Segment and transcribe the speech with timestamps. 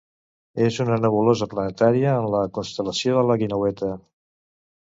[0.67, 3.95] És una nebulosa planetària en la constel·lació de la Guineueta.